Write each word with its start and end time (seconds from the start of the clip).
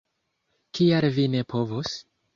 Kial 0.79 1.07
vi 1.19 1.27
ne 1.37 1.45
povos? 1.55 1.95